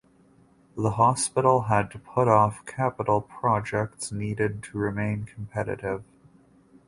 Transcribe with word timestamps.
The 0.75 0.89
hospital 0.93 1.61
had 1.69 1.91
to 1.91 1.99
put 1.99 2.27
off 2.27 2.65
capital 2.65 3.21
projects 3.21 4.11
needed 4.11 4.63
to 4.63 4.79
remain 4.79 5.25
competitive. 5.25 6.03